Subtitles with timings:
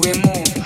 [0.00, 0.60] We're more.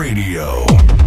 [0.00, 0.99] Radio.